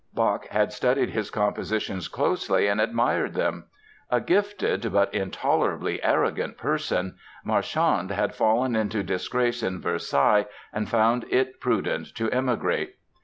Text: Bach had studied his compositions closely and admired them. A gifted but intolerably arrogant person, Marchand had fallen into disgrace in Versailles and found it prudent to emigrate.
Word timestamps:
Bach 0.15 0.47
had 0.47 0.73
studied 0.73 1.11
his 1.11 1.29
compositions 1.29 2.07
closely 2.07 2.65
and 2.65 2.81
admired 2.81 3.35
them. 3.35 3.65
A 4.09 4.19
gifted 4.19 4.91
but 4.91 5.13
intolerably 5.13 6.03
arrogant 6.03 6.57
person, 6.57 7.17
Marchand 7.45 8.09
had 8.09 8.33
fallen 8.33 8.75
into 8.75 9.03
disgrace 9.03 9.61
in 9.61 9.79
Versailles 9.79 10.47
and 10.73 10.89
found 10.89 11.25
it 11.29 11.59
prudent 11.61 12.15
to 12.15 12.31
emigrate. 12.31 12.95